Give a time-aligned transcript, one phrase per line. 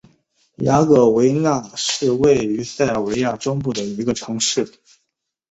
[0.57, 4.67] 雅戈丁那是位于塞尔维亚中部的一个城市。